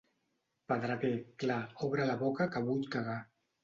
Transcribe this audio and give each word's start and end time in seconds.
Pedreguer, 0.73 1.13
clar, 1.45 1.61
obre 1.91 2.11
la 2.11 2.19
boca, 2.27 2.53
que 2.53 2.67
vull 2.69 2.87
cagar. 2.99 3.25